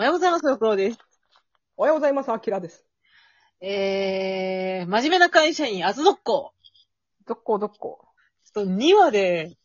[0.00, 0.98] おはようございます、よくろです。
[1.76, 2.86] おはようございます、アキラです。
[3.60, 6.54] えー、真面目な会社員、あずどっこ。
[7.26, 8.08] どっこどっこ。
[8.46, 9.58] ちょっと2話で、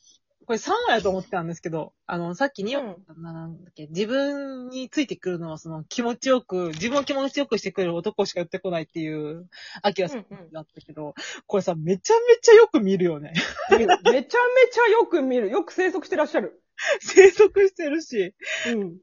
[0.46, 2.82] これ3話やと思ってたんですけど、あの、さっき2話、
[3.16, 9.48] うんなんだっけ、自分についてくるのは、その気持ちよく、自分を気持ちよくしてくれる男しか寄ってこないっていう、
[9.84, 11.16] アキラさんだったけど、
[11.48, 13.32] これさ、めちゃめちゃよく見るよね。
[13.72, 15.50] めちゃめちゃよく見る。
[15.50, 16.62] よく生息してらっしゃる。
[17.02, 18.36] 生息してるし、
[18.68, 18.74] うん。
[18.74, 18.98] ほんまに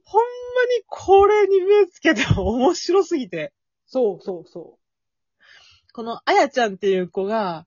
[0.87, 3.53] これに目つけて面白すぎて。
[3.87, 4.79] そうそうそ
[5.93, 7.67] このあやちゃんっていう子が、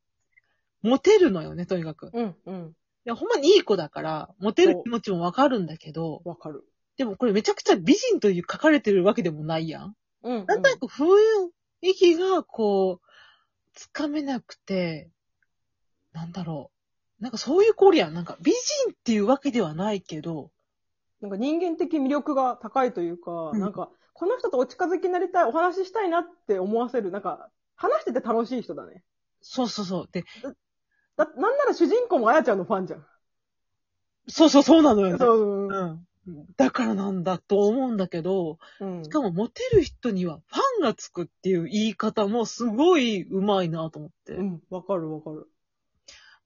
[0.82, 2.08] モテるのよね、とにかく。
[2.08, 2.12] う。
[2.14, 2.70] うんうん。
[2.70, 2.74] い
[3.06, 6.68] や、ほんまにいい子だから、モテる気持ちもわかるんだけど、わかる。
[6.98, 9.96] でもこれめちゃくちゃ美人という書かれてるわけでもないやん。
[10.24, 10.46] うん、うん。
[10.46, 11.06] なんとなく雰
[11.82, 13.08] 囲気が、こう、
[13.74, 15.10] つかめなくて、
[16.14, 16.75] なんだろう。
[17.20, 18.14] なんかそういう子おるやん。
[18.14, 20.52] なんか美人っていうわけではないけど、
[21.22, 29.04] なんか人間的魅力が高いというか、うんなんか、この人とお近づきになりたい、お話ししたいなって思わせる、なんか、話してて楽しい人だね。
[29.42, 30.10] そうそうそう。
[30.12, 30.24] で、
[31.16, 33.06] だ、なんなら主人公もあやちゃんのファンじゃん。
[34.28, 35.18] そうそうそうなのよね。
[35.18, 35.68] そう。
[35.68, 36.08] うん。
[36.58, 39.04] だからなんだと思うんだけど、うん。
[39.04, 44.34] しかもモテる人にはファンがつくっていう言い方もすごい上手いなと思って。
[44.34, 45.48] うん、わかるわかる。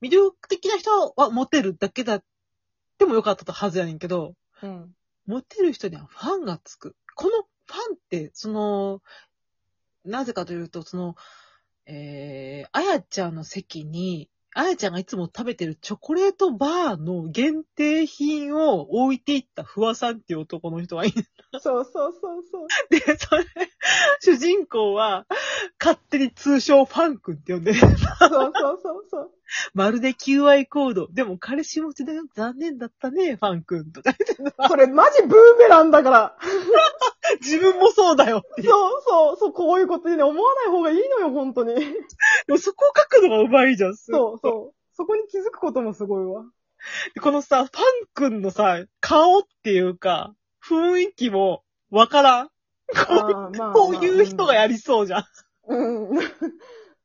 [0.02, 2.24] 魅力的な人はモテるだけだっ
[2.98, 4.94] てもよかったはずやねんけど、うん。
[5.26, 6.96] モテる人にはファンがつく。
[7.16, 9.02] このファンって、その、
[10.06, 11.16] なぜかというと、その、
[11.86, 21.24] えー、あやちゃんの席に、あやちゃんがいつも食べてるチョコレートバーの限定品を置いていった不破さんっていう男の人がいる。
[21.60, 22.68] そうそうそうそう。
[22.90, 23.46] で、それ、
[24.22, 25.28] 主人公は、
[25.80, 27.80] 勝手に通称ファン君って呼んでる。
[27.80, 29.32] そうそうそうそう。
[29.74, 31.08] まるで QI コード。
[31.12, 32.24] でも彼氏持ちだよ。
[32.34, 36.38] 残念だったね、ファン君とか言ってんの それマジブーメランだから。
[37.42, 38.70] 自分もそうだよっていう。
[38.70, 41.76] そうそう、そう、こういうことにね、思わない方がいいのよ、本当に。
[41.76, 41.84] で
[42.48, 43.96] もそこを書くのがうまいじゃん。
[43.96, 44.76] すごいそうそう。
[44.96, 46.44] そこに気づくこともすごいわ。
[47.14, 52.48] でこのさ、ファン君のさ、顔っていうか、雰囲気もわからん。
[52.48, 52.54] こ
[52.94, 55.26] あーまあうこういう人がやりそうじゃん。
[55.68, 56.20] うん。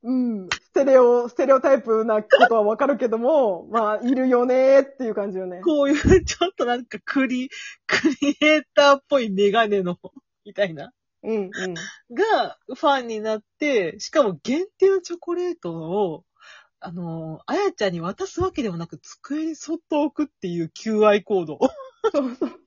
[0.04, 0.48] うん。
[0.50, 5.62] ステレオ、ステレオタイプなことはわかるけども、 まあ、いるよねーっていう感じよね。
[5.62, 7.48] こういう、 ちょっとなんかクリ、
[7.86, 9.98] クリエイターっぽいメガネの、
[10.44, 10.92] みたいな。
[11.22, 11.74] うん、うん。
[11.74, 16.24] が、ファンになって、しかも限定のチョコレートを、
[16.80, 21.58] あの、あやちゃんに渡すわけでもなく、机にそっと置くっていう QI コード。
[22.12, 22.63] そうそう。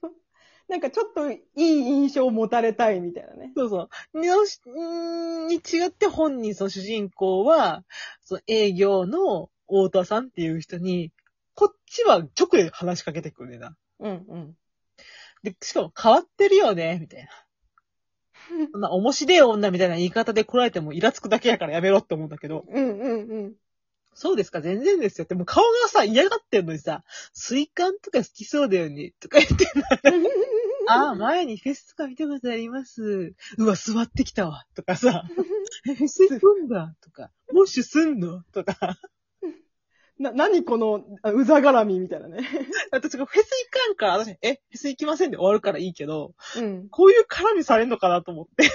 [0.67, 3.53] なんかちょっといい印象を持たれたいみたいなね。
[3.55, 4.19] そうそう。
[4.19, 4.27] に、
[5.47, 7.85] に違って本人、その主人公は、
[8.21, 11.11] その営業の太田さんっていう人に、
[11.55, 13.75] こっちは直で話しかけてくるねんな。
[13.99, 14.53] うん、うん。
[15.43, 17.29] で、しかも変わってるよね、みたいな。
[18.71, 22.65] そんな面白い女みたいな言い方で来られてもイラつくだけやからやめろって思うんだけど。
[22.67, 23.53] うん、うん、うん。
[24.13, 25.25] そうですか、全然ですよ。
[25.25, 27.03] でも顔がさ、嫌がってんのにさ、
[27.33, 30.27] 水管とか好きそうだよね、とか言ってんの。
[30.89, 33.35] ああ、前にフェスとか見たことあります。
[33.57, 34.65] うわ、座ってきたわ。
[34.75, 35.23] とかさ、
[35.89, 36.95] えフェス行くんだ。
[37.01, 38.97] とか、モッシュすんのとか。
[40.17, 42.39] な、何この、あうざ絡みみたいなね。
[42.91, 46.89] 私がフェス行かんから、私、え、フェス行きませんで終わるからいいけど、うん。
[46.89, 48.71] こういう絡みされんのかなと思って。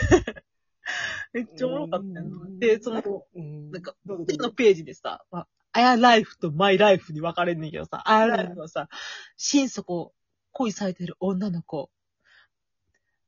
[1.32, 2.46] めっちゃおもろかったよな。
[2.58, 3.02] で、その、
[3.34, 3.96] うん、なんか、
[4.28, 8.88] 次のページでさ、まあ、アヤライフとマイライフに分かれんねんけどさ、アヤライフはさ、
[9.36, 10.12] 心底
[10.52, 11.90] 恋されてる女の子、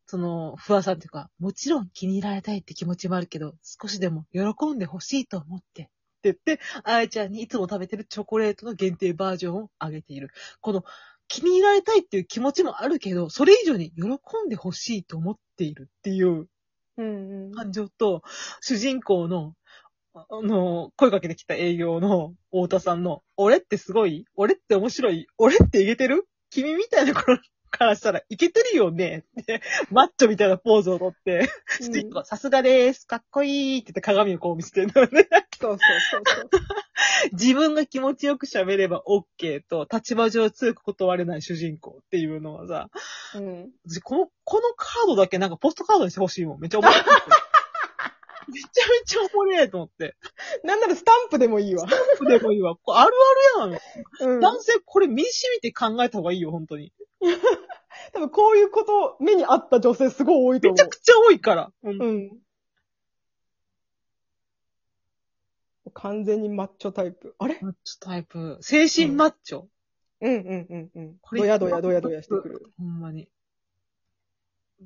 [0.07, 5.91] その、不破さんっていうか、もちろん気に入られたいって気持ちもあるけど、少しでも喜んでほしいと思って、って
[6.25, 10.31] 言って、あやちゃんにいつも食べてるチョコレートの限定バージョンをあげている。
[10.61, 10.85] この、
[11.29, 14.05] 気に入られたいっていう気持ちもあるけど、それ以上に喜
[14.47, 16.49] んでほしいと思っているっていう
[16.97, 17.53] うん、うん。
[17.53, 18.23] 感情と、
[18.61, 19.55] 主人公の、
[20.15, 24.27] あの、声かけてきた営業の太田さんの、俺ってすごい？
[24.37, 25.27] 俺って面白い？
[25.39, 26.29] 俺っていけてる？
[26.51, 27.39] 君みたいな頃
[27.77, 31.49] からしたらいけてるよねって、 マッチョみたいなポーズをとって、
[31.81, 35.29] 主人公がさすがですかっこいいって言って鏡をこう見せてるのよね。
[35.61, 36.49] そうそうそうそう。
[37.33, 42.89] 自分が気持ちよく喋れば OK と、立場上強く断れない主人公っていうのはさ、
[43.35, 43.73] うん。
[43.89, 46.61] 私この、このカードだけなんかポストカードにしてほしいもん。
[46.61, 46.99] めっちゃ思って。
[48.55, 50.17] めちゃめちゃおもれえと思って。
[50.63, 51.87] なんならスタンプでもいいわ。
[52.29, 52.77] でもいいわ。
[52.89, 53.13] ある
[53.59, 54.35] あるやん。
[54.35, 54.41] うん。
[54.41, 56.93] 男性これ身に染みて考えた方がいいよ、本当に。
[58.13, 60.77] 多分こういうこと、目にあった女性すごい多いと思う。
[60.77, 61.73] めちゃくちゃ多いから。
[61.83, 62.39] うんうん。
[65.93, 67.35] 完全にマッチョタイプ。
[67.39, 67.59] あれ？
[67.61, 68.59] マッチョタイプ。
[68.61, 69.65] 精神マッチョ？
[70.21, 71.19] うんうんうんうん。
[71.21, 72.67] これどやどやどやどやしてくる。
[72.79, 73.29] ほんまに。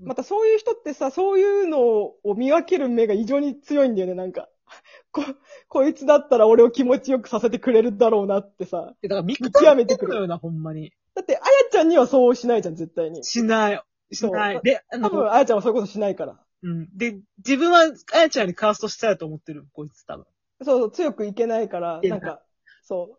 [0.02, 4.48] またそういう人ってさ、そういうのを見分ける目が異常に強いんだよね、なんか。
[5.10, 5.22] こ、
[5.68, 8.94] こいつだったら俺を気持ちよくさせてくれるだろうなってさ。
[9.00, 10.92] でだから見見極めてくるるよな、ほんまに。
[11.18, 13.24] だって、あやちゃんにはそうしないじゃん、絶対に。
[13.24, 13.82] しない。
[14.12, 14.60] しない。
[14.62, 16.40] で、あの、多分、あやちゃんはそういうことしないから。
[16.62, 16.88] うん。
[16.96, 20.26] で、自分は、あやちゃんにカーストしたいと思ってる、こいつ多分。
[20.62, 22.40] そうそう、強くいけないから、なんか、
[22.84, 23.18] そ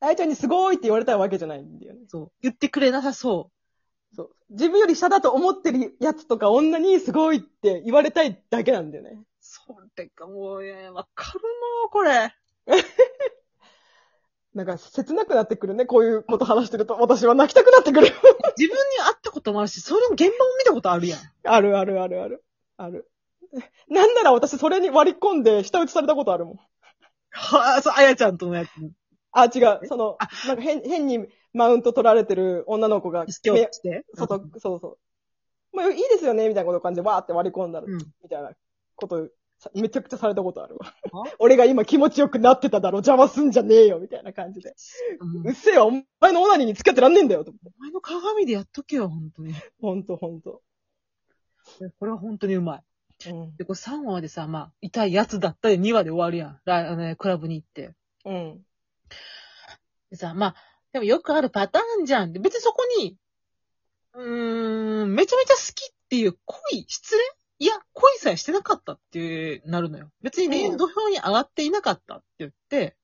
[0.00, 2.00] あやちゃんにすごいって言われたわけじゃないんだよね。
[2.08, 2.32] そう。
[2.42, 3.52] 言ってくれなさそ
[4.16, 4.30] そう。
[4.50, 9.10] 自分より下だと思ってるやつとか女にすごいって言われたいだけなんだよね。
[9.12, 9.24] う。
[9.40, 9.60] そ
[9.96, 11.40] れかもう、ね、わかる
[11.84, 12.34] なこれ。
[14.54, 16.94] なんか、切なくなってくるね、こういうこと話してると。
[16.94, 18.06] 私は泣きたくなってくる。
[18.58, 21.20] 自分に会ったこともあるし、それの現場も見たことあるやん。
[21.44, 22.44] あるあるあるある。
[22.76, 23.08] ある。
[23.88, 26.56] なんなら私それに割り込んで舌打ちされたことあるもん。
[27.30, 28.70] はあ、そう、あやちゃんとのやつ。
[29.32, 29.86] あ、違う。
[29.86, 30.16] その、
[30.46, 33.38] なんか変、変にマウント取られてる女の子が、し
[33.80, 34.04] て。
[34.14, 34.98] 外、そうそ
[35.72, 35.76] う。
[35.76, 37.98] まあ、いいですよね、みたいなこと感じでわーって割り込んだら、うん。
[38.22, 38.50] みたいな
[38.96, 39.30] こと、さ
[39.74, 40.94] めちゃくちゃされたことあるわあ。
[41.38, 44.74] 俺が今気持ちよくなってただろ、邪魔すんじゃねえよ、みたいな感じで。
[45.20, 45.90] うんうっせえわ、お
[46.20, 47.70] 前のオナニーに付き合ってらんねえんだよ、と思って。
[47.78, 49.54] お前の鏡でやっとけよ、本当に。
[49.80, 50.62] ほんとほんと。
[51.98, 52.84] これは本当にうまい。
[53.30, 53.56] うん。
[53.56, 56.60] で、これ3話でさ、まあ、痛いやつだったで2話で終わるやん。
[56.64, 57.94] ライあのねクラブに行って。
[58.24, 58.64] うん。
[60.10, 60.54] でさ、まあ、
[60.92, 62.32] でもよくあるパターンじゃん。
[62.32, 63.16] で別にそこに、
[64.14, 70.10] うーん、めちゃめちゃ好きっていう恋、失恋いや、恋さえしてなかったってなるのよ。
[70.22, 72.96] 別に恋愛の土俵に上がっていなかったって言って、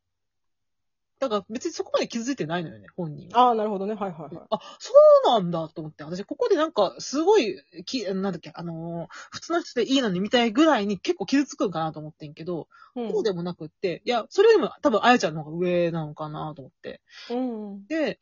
[1.18, 3.48] だから別にそこまで気づいてないのよね、本人は。
[3.48, 3.94] ああ、なるほどね。
[3.94, 4.46] はいはいはい。
[4.50, 4.92] あ、そ
[5.26, 17.00] うなんだと思って、私ここでなんか、すごい、き、なんだっけ、あのー普通の人でいいのにみたいぐらいに結構傷つくんかなと思ってんけど、うんそうでもなくって、いや、それよりも多分あやちゃんの方が上なのかなと思って。
[17.30, 17.86] うん。
[17.86, 18.18] で、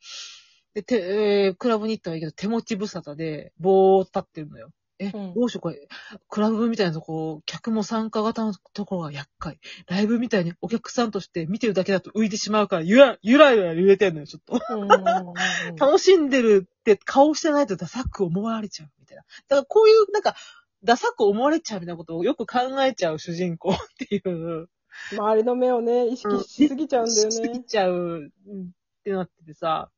[0.73, 4.69] で、て、えークラブに行ったらいいけど、手持ち無沙汰で、ぼーっと立ってるのよ。
[4.99, 5.87] え、うんどうしようこれ、
[6.29, 9.59] クラブみたいなとこ、客も参加型のところが厄介。
[9.87, 14.59] ライブみたいにお客さんとして見てるだけだと浮いてしまうから、ゆら、ゆらゆら揺れてんのよ、ちょっと。
[14.73, 15.33] うんうんうんうん
[15.75, 19.23] 楽しんでるって顔してないとダサく思われちゃうみたいな。
[19.23, 20.35] だからこういう、なんか、
[20.83, 23.77] ダサく思われちゃうみたいなことをよく考えちゃう主人公 っ
[24.07, 24.69] ていう。
[25.11, 27.63] 周りの目をね、意識しすぎちゃうんだよしすぎね。
[27.67, 28.67] ちゃううんっ
[29.03, 29.91] てなっててさ。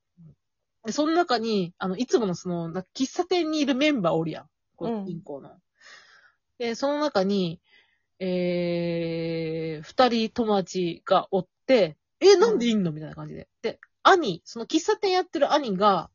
[0.85, 4.49] でその中に、あの、いつものその、な喫茶店にいるメンバーおるやん。
[4.77, 5.62] こうんの。
[6.59, 7.59] で、その中に、
[8.19, 12.91] えー、二人友達がおって、え、なんでいんの？
[12.91, 13.47] みたいな感じで。
[13.62, 16.09] で、兄、その喫茶店やってる兄が、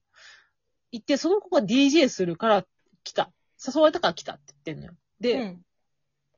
[0.91, 2.65] いて、その子が DJ するから
[3.05, 3.31] 来た。
[3.65, 4.93] 誘われたから来たって言ってんのよ。
[5.21, 5.65] で、うん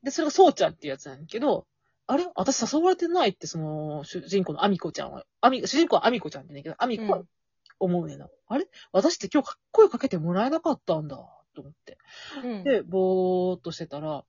[0.03, 1.65] で、それがそうちゃんっていうやつなんだけど、
[2.05, 2.27] あれ？
[2.35, 7.23] 私誘われてないって、その、主人公のアミコちゃんは、アミ、主人公はアミコちゃんって言うんだけど、アミコは
[7.79, 8.29] 思うねんな。
[8.47, 8.67] あれ？
[8.91, 11.17] 私って今日声かけてもらえなかったんだ、
[11.55, 11.97] と思って。
[12.43, 14.23] うんで、ぼーっとしてたら、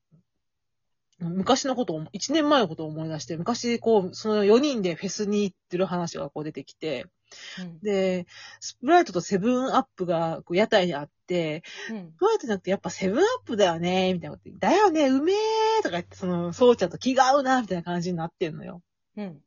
[1.18, 7.06] 昔のことを、1年前のことを思い出して、昔、こう、その4人でフェスに行ってる話がこう出てきて、
[7.58, 8.26] うんで、
[8.60, 15.36] スプライトとセブンアップがこう屋台にあって、うんスプライトじゃなくてやっぱセブンアップだよね、みたいなことだよね、うめー
[15.82, 18.82] とか言って、その、そうちゃんと気が合うな、みたいな感じになってんのよ。
[19.16, 19.42] うん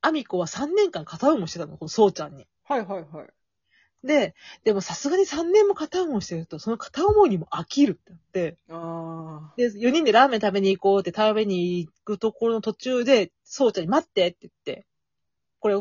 [0.00, 2.46] アミコは3年間片思いしてたの、このそうちゃんに。
[2.64, 3.28] はいはいはい。
[4.04, 4.34] で、
[4.64, 14.86] でもさすがに3年も片思いしてると、その片思いにも飽きるってなって、あで、4人でラーメン食べに行こうって食べに行くところの途中で、そうちゃんに待ってって言って、
[15.60, 15.76] これ、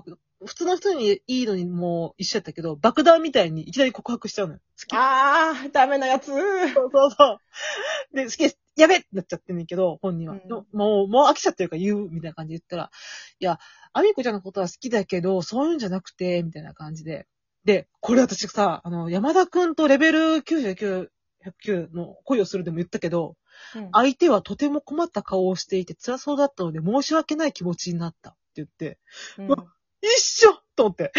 [0.45, 4.59] 普通の人にいいのにもう一緒やったけど、爆弾みたいにいきなり告白しちゃうのよ。
[4.79, 4.99] 好きあ。
[4.99, 6.27] ああ、ダメなやつ。
[6.27, 7.39] そうそうそ
[8.13, 8.15] う。
[8.15, 8.59] で、好きです。
[8.75, 10.35] やべってなっちゃってんねんけど、本人は。
[10.35, 12.91] うんのもう、もう飽きちゃってるから言う、みたいな感じで言ったら、
[13.39, 13.59] いや、
[13.93, 17.25] アミコちゃんのことは好きだけど、そういうんじゃなくて、みたいな感じで。
[17.67, 21.09] で、これ私さ、あの、山田くんとレベル99、
[21.45, 23.35] 109の恋をするでも言ったけど、
[23.75, 28.99] うん相手はとても困った顔をしていて辛そうだったので申し訳ない気持ちになったって言って、
[29.39, 29.65] うんわ
[29.99, 31.11] 一緒と思って。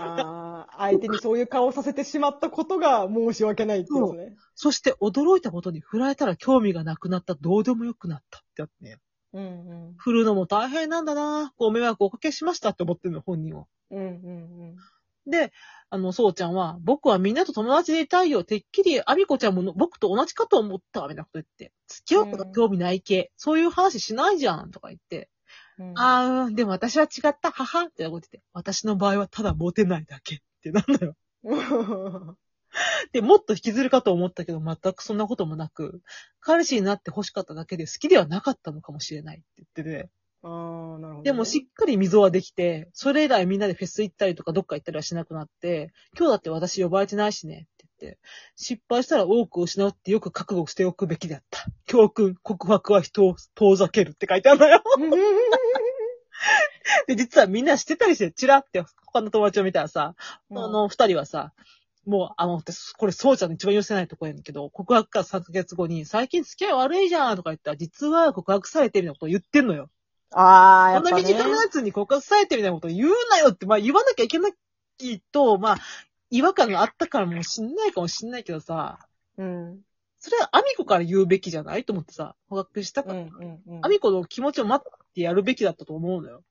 [0.00, 4.36] ああ、相手にそういう顔をさせてしまったことが申し訳ないってやつね。
[4.54, 8.98] そして驚いたことに振られたら興味がなくなった、どうでもよくなったってやってね。
[9.32, 9.94] うんうん。
[9.96, 13.66] 振るのも大変なんだなご迷惑をおかけしましたって思ってるの、本人は。
[13.92, 14.76] うんうん
[15.26, 15.52] で、
[15.90, 18.44] あの、そうちゃんは、僕はみんなと友達でいたいよ。
[18.44, 21.72] てっきり、アミコちゃんもの僕と同じかと思った、みたいなこと言って。
[21.88, 23.32] 付き合うことは興味ない系。
[23.36, 25.30] そういう話しないじゃん、とか言って。
[25.78, 25.92] うん。
[25.96, 28.42] あーうん、でも私は違った、ははって思ってて。
[28.52, 31.16] 私の場合はただモテないだけってなんだよ。
[31.44, 32.36] うん。
[33.12, 36.02] で、もっと引きずるかと思ったけど、全くそんなこともなく、
[36.40, 40.10] 彼氏になって欲しかっただけで好きではなかったのかもしれないって言ってて。
[40.46, 41.22] ああ、なるほどね。
[41.24, 48.18] でもしっかり溝はできて、それ以来みんなでフェス行ったりとかどっか行ったりはしなくなって、今日だって私呼ばれてないしねってって。
[48.54, 51.64] 失敗したら多くを失うってよく覚悟しておくべきだった。
[51.86, 54.82] 教訓、告白は人を遠ざけるって書いてあるのよ。
[57.08, 61.52] で、実はみんな知ってたりして、チラって他の友達を見たらさ、あの二人はさ、
[62.06, 62.62] もう、あの、
[62.98, 69.90] これ、そうちゃんの一番許せないとこやねんけど、告白から3ヶ月後に、最近付き合い悪いじゃんとか言ったら、実は告白されてるみたいなことを言ってんのよ。
[70.32, 71.34] ああ、やこんなっぱね。
[71.34, 75.78] 短なやつに告白されてるみたいなこと言うなよって、まあ言わなきゃいけないと、まあ、
[76.30, 78.98] 違和感があったからもしんないかもしんないけどさ、
[79.38, 79.80] うん。
[80.18, 83.86] それはアミコから言うべきじゃないと思ってさ、告白したかうら、んうんうん。
[83.86, 86.42] アミコの気持ちを待ってやるべきだったと思うのよ。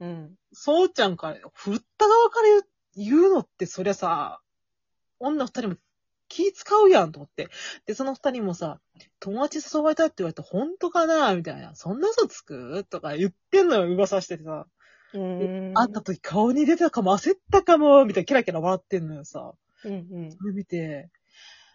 [0.00, 0.34] うん。
[0.52, 2.62] そうちゃんから、振った側から言う
[2.98, 4.40] 言うのって、そりゃさ、
[5.18, 5.76] 女二人も
[6.28, 7.48] 気使うやんと思って。
[7.86, 8.80] で、その二人もさ、
[9.20, 11.74] 友達誘われたって言われて本当かなみたいな。
[11.74, 14.66] そんな嘘つくとか言ってんのよ、噂しててさ。
[15.14, 15.74] うん。
[15.74, 19.52] 会った時顔に出たかも、焦ったかも、みたいなキラキラ笑ってんのよさ。
[19.84, 20.32] うんうん。
[20.32, 21.10] それ見て、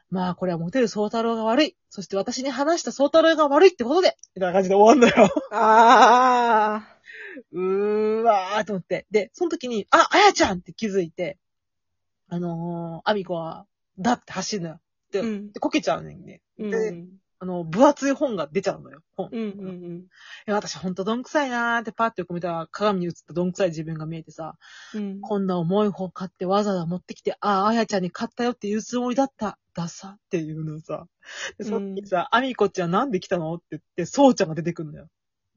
[0.09, 1.77] まあこれはモテる宗太郎が悪い。
[1.89, 5.29] そして私に話した宗太郎が悪いってことで、みたいな感じで終わんのよ。
[5.51, 6.97] ああ。
[7.53, 9.05] うーわーと思って。
[9.09, 11.37] で、その時に、あ、あやちゃんって気づいて、
[12.27, 13.65] あのー、アミコは、
[13.99, 14.79] だって走るのよ。
[15.11, 16.41] で、うんでこけちゃうねんね。
[16.57, 17.05] うんで
[17.43, 19.01] あの、分厚い本が出ちゃうのよ。
[19.17, 19.29] 本。
[19.31, 20.05] うんうん
[20.45, 24.57] え私ほんとどんくさいなーってパッて横見たら鏡に映ったどんくさい自分が見えてさ、
[24.93, 25.21] うん。
[25.21, 29.57] こんな重い本買ってわざわざ持ってきて、ああ、あやちゃんに買ったよって言うつもりだった。
[29.73, 31.07] ダサっていうのさ。
[31.57, 35.07] で、その時さ、アミコちゃんなんで来たのって言って、そうちゃんが出てくるのよ。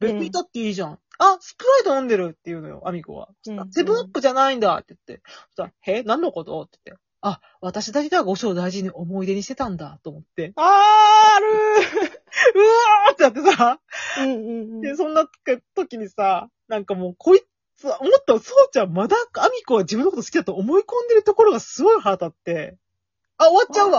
[0.00, 0.98] 別にいたっていいじゃん。
[1.18, 3.28] あ、スプライト飲んでるって言うのよ、アミコは。
[3.46, 5.22] うんあセブンアップじゃないんだって言って。
[5.26, 6.62] そしたら、え、何のこと？
[6.62, 7.04] って言って。
[7.26, 10.52] あ、私だけが五章大事に思い出にしてたんだ、と思って。
[10.56, 10.64] あー
[11.36, 11.46] ある
[12.54, 14.80] うわーってなってさ、ーうんうんうん。
[14.82, 15.26] で、そんな
[15.74, 17.42] 時にさ、なんかもう、こい
[17.78, 22.76] つ、思ったら、そうちゃんまだ、アミコは自分のこと好きだと思い込んでるところがすごい腹立って、
[23.38, 23.92] あ、終わっちゃうわ